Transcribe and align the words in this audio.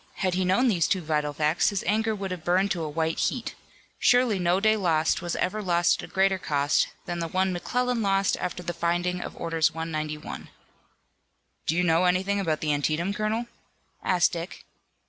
Had 0.15 0.33
he 0.33 0.43
known 0.43 0.67
these 0.67 0.87
two 0.87 1.01
vital 1.03 1.31
facts 1.31 1.69
his 1.69 1.83
anger 1.83 2.15
would 2.15 2.31
have 2.31 2.43
burned 2.43 2.71
to 2.71 2.81
a 2.81 2.89
white 2.89 3.19
heat. 3.19 3.53
Surely 3.99 4.39
no 4.39 4.59
day 4.59 4.75
lost 4.75 5.21
was 5.21 5.35
ever 5.35 5.61
lost 5.61 6.01
at 6.01 6.09
a 6.09 6.11
greater 6.11 6.39
cost 6.39 6.87
than 7.05 7.19
the 7.19 7.27
one 7.27 7.53
McClellan 7.53 8.01
lost 8.01 8.35
after 8.37 8.63
the 8.63 8.73
finding 8.73 9.21
of 9.21 9.37
Orders 9.37 9.69
No. 9.75 9.81
191. 9.81 10.49
"Do 11.67 11.75
you 11.75 11.83
know 11.83 12.05
anything 12.05 12.39
about 12.39 12.61
the 12.61 12.73
Antietam, 12.73 13.13
colonel?" 13.13 13.45
asked 14.01 14.31
Dick. 14.31 14.65